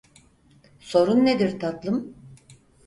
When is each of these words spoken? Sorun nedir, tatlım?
Sorun 0.79 1.25
nedir, 1.25 1.59
tatlım? 1.59 2.15